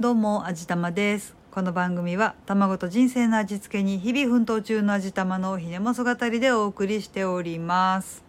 [0.00, 1.36] どうも、味玉です。
[1.52, 8.24] この番組は、卵と人生の味付けに日々奮闘中の味玉のひねもそ語りでお送りしております。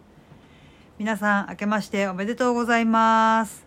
[0.96, 3.66] 皆さん、明けましておめでとうございます。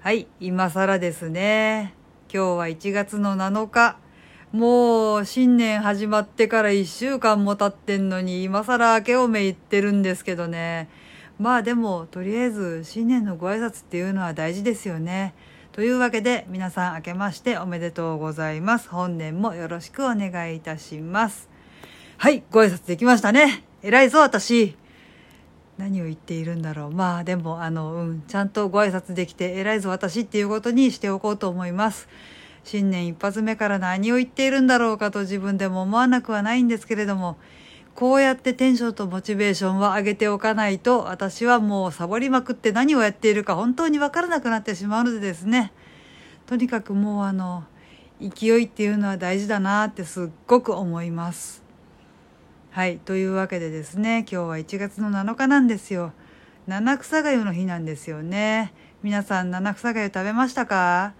[0.00, 1.94] はい、今更ですね。
[2.34, 3.98] 今日は1月の7日。
[4.50, 10.88] もう、新年始まってから1週間も経ってんのに、今更明けおめ言ってるんですけどね。
[11.38, 15.34] まあでも、とりあえず、新年のご挨拶っていうのは大事ですよね。
[15.78, 18.88] というわけで皆さん明けましておめでとうございます。
[18.88, 21.48] 本年もよろしくお願いいたします。
[22.16, 23.62] はい、ご挨拶できましたね。
[23.84, 24.74] 偉いぞ、私。
[25.76, 26.90] 何を言っているんだろう。
[26.90, 32.08] まあでも、あの、うん、ちゃんとご挨拶できて偉いぞ、私っていうことにしておこうと思います。
[32.64, 37.36] 新年一発目から何を言っているんだろうかと自分でも思わなくはないんですけれども、
[37.98, 45.72] こうやってテンションとモチベーションは上げておかないと、私はもうサボりまくって何をやっているか本当にわからなくなってしまうのでですね。
[46.46, 47.64] とにかくもうあの、
[48.20, 51.64] 勢いっていうのは大事だなってすっごく思います。
[52.70, 52.98] はい。
[52.98, 56.12] というわけでですね、今日は1月の7日なんですよ。
[56.68, 58.72] 七草がゆの日なんですよね。
[59.02, 61.14] 皆さん七草がゆ食べましたか？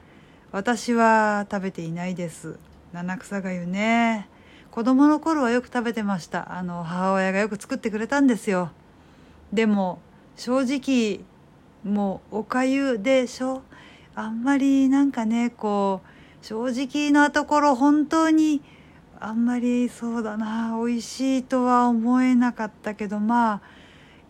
[0.53, 2.57] 私は食べていないです。
[2.93, 4.29] 七草がゆね。
[4.71, 6.57] 子供の頃はよく食べてました。
[6.57, 8.71] あの、母親がよく作ってくれたんですよ。
[9.53, 10.01] でも、
[10.37, 11.21] 正直、
[11.85, 13.63] もう、おかゆでしょ
[14.15, 18.63] あんまりなんかね、こう、正直なところ本当に、
[19.21, 23.61] あんまりそうだな、美味しいとは思えなかったけど、まあ、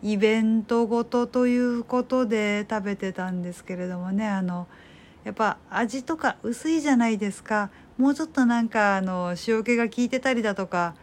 [0.03, 4.67] イベントごとということで食べてたんですけれどもね、あの、
[5.25, 7.71] やっぱ味とか薄いじゃないですか。
[7.99, 10.95] もうちょっとなんかあの塩気が効いてたりだとか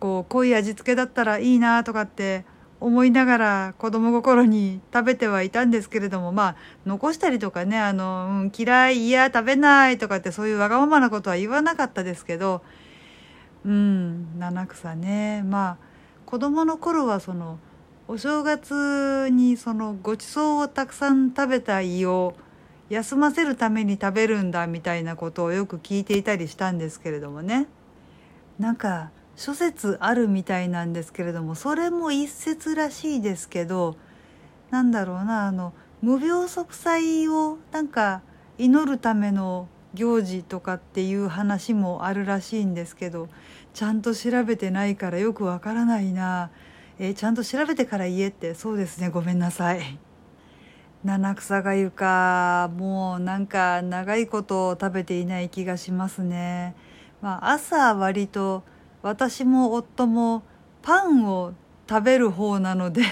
[0.00, 2.44] こう濃い味付けだったらいいなとかって
[2.80, 12.62] 思いながら子供心に食べてはいたんですけれどもまあ残したりとかねあの、うん、嫌いいや食べないとかってそういうわがままなことは言わなかったですけど
[13.64, 15.42] うん七草ね。
[15.42, 15.76] まあ
[16.26, 17.58] 子供の頃はその
[18.08, 22.34] お正月にそのごちそうをたくさん食べた胃を
[22.90, 27.66] 休ませるために食べるんだみたいなことをよく聞いていたりしたんですけれどもね。
[28.58, 33.96] なんか諸説あるみたいなんですけれどもそれも一説らしいですけど
[34.70, 35.72] なんだろうなあの
[36.02, 38.22] 無病息災をなんか
[38.58, 43.28] 祈るための行事とかっていう話もあるらしいんですけど
[43.72, 46.50] ちゃんと調べてないからよくわからないな。
[47.00, 48.54] えーちゃんと調べてから言えって。
[48.54, 49.98] そうですねごめんなさい。
[51.04, 56.74] 七草がゆかもうなんか長いこと食べていない気がしますね。
[57.20, 58.62] まあ朝割と
[59.02, 60.42] 私も夫も
[60.80, 61.52] パンを
[61.86, 63.02] 食べる方なので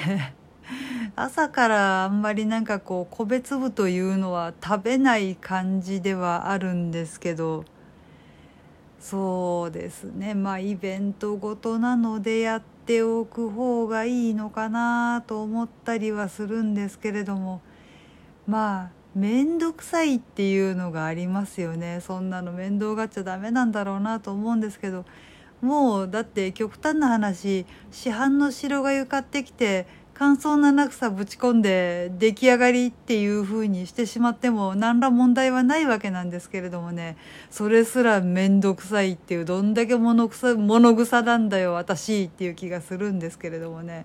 [1.17, 7.67] 朝からあんまりなんかこう米粒というのは食べない感じではあるんですけど
[9.01, 17.61] そうですねまあイベントごとなのでやっておく方がいいのかなと思ったりはするんですけれども。
[18.47, 22.01] まあ面倒くさいっていうのがありますよね。
[22.01, 25.05] そんなの面倒がっちゃダメなんだろうなと思うんですけど。
[25.63, 37.17] もうだって極端な話市販の白がゆ買ってきて乾燥七草ぶち込んで出来上がりっていう風にしてしまっても何ら問題はないわけなんですけれどもね。
[37.51, 44.05] それすら面倒くさいっていうどんだけ物草物草なんだよ私っていう気がするんですけれどもね。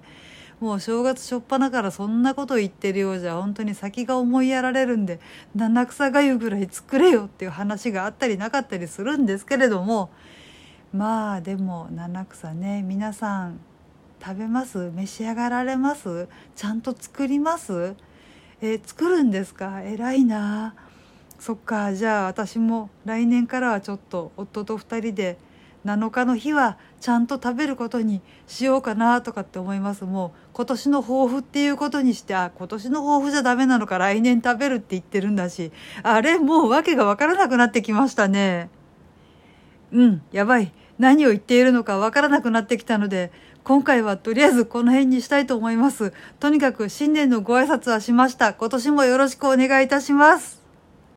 [0.59, 5.19] もう正月初っ端からそんなこと言ってるようじゃ本当に先が思いやられるんで
[5.56, 10.09] 七草がゆぐらい作れよっていう話があったりなかったりするんですけれども
[10.91, 13.59] まあでも七草ね皆さん
[14.19, 14.90] 食べます？
[14.95, 16.28] 召し上がられます？
[16.56, 17.95] ちゃんと作ります？
[18.62, 19.84] え作るんですか？
[19.84, 20.74] 偉いな。
[21.39, 25.38] そっかじゃあ私も来年からはちょっと夫と2人で
[25.88, 30.03] 7日の日はちゃんと食べることにしようかなとかって思います。
[30.03, 35.72] もう今年の抱負っていうことにしてあ今年の抱負じゃダメなのか来年食べるって言ってるんだし
[36.03, 38.69] あれもう訳が分からなくなってきましたね。
[39.92, 40.74] うんやばい。
[41.00, 43.31] 何を言っているのか分からなくなってきたので
[43.63, 46.13] 今回はとりあえずこの辺にしたいと思います。
[46.39, 48.54] とにかく新年のご挨拶はしました。
[48.54, 50.67] 今年もよろしくお願いいたします。